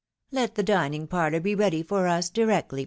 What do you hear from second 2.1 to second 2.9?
directly.